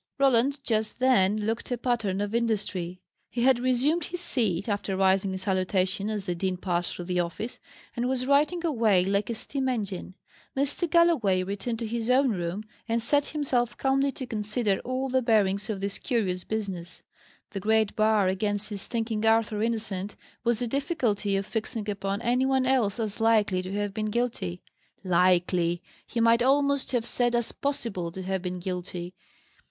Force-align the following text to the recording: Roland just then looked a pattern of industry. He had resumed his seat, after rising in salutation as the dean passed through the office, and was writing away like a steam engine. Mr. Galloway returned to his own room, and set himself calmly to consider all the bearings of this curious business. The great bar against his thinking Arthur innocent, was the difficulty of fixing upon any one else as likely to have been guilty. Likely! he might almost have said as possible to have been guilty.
Roland 0.17 0.59
just 0.63 0.97
then 0.97 1.41
looked 1.41 1.69
a 1.69 1.77
pattern 1.77 2.21
of 2.21 2.33
industry. 2.33 3.03
He 3.29 3.43
had 3.43 3.59
resumed 3.59 4.05
his 4.05 4.19
seat, 4.19 4.67
after 4.67 4.97
rising 4.97 5.31
in 5.31 5.37
salutation 5.37 6.09
as 6.09 6.25
the 6.25 6.33
dean 6.33 6.57
passed 6.57 6.95
through 6.95 7.05
the 7.05 7.19
office, 7.19 7.59
and 7.95 8.09
was 8.09 8.25
writing 8.25 8.65
away 8.65 9.05
like 9.05 9.29
a 9.29 9.35
steam 9.35 9.69
engine. 9.69 10.15
Mr. 10.57 10.89
Galloway 10.89 11.43
returned 11.43 11.77
to 11.77 11.85
his 11.85 12.09
own 12.09 12.31
room, 12.31 12.63
and 12.89 12.99
set 12.99 13.25
himself 13.27 13.77
calmly 13.77 14.11
to 14.13 14.25
consider 14.25 14.79
all 14.79 15.07
the 15.07 15.21
bearings 15.21 15.69
of 15.69 15.81
this 15.81 15.99
curious 15.99 16.43
business. 16.45 17.03
The 17.51 17.59
great 17.59 17.95
bar 17.95 18.27
against 18.27 18.69
his 18.69 18.87
thinking 18.87 19.23
Arthur 19.23 19.61
innocent, 19.61 20.15
was 20.43 20.57
the 20.57 20.67
difficulty 20.67 21.37
of 21.37 21.45
fixing 21.45 21.87
upon 21.87 22.23
any 22.23 22.47
one 22.47 22.65
else 22.65 22.99
as 22.99 23.19
likely 23.19 23.61
to 23.61 23.73
have 23.73 23.93
been 23.93 24.07
guilty. 24.09 24.63
Likely! 25.03 25.83
he 26.07 26.19
might 26.19 26.41
almost 26.41 26.91
have 26.91 27.05
said 27.05 27.35
as 27.35 27.51
possible 27.51 28.11
to 28.13 28.23
have 28.23 28.41
been 28.41 28.59
guilty. 28.59 29.13